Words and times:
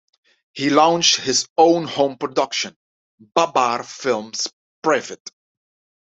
He 0.53 0.71
launched 0.71 1.17
his 1.17 1.47
own 1.59 1.83
home 1.85 2.17
production; 2.17 2.75
Babbar 3.19 3.83
Films 3.83 4.47
Pvt. 4.83 5.27